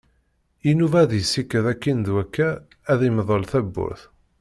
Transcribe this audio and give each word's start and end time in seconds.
Inuba 0.69 0.97
ad 1.03 1.11
yessiked 1.15 1.65
akkin 1.71 1.99
d 2.07 2.07
wakka 2.13 2.49
ad 2.91 2.99
yemdel 3.03 3.43
tawwurt. 3.51 4.01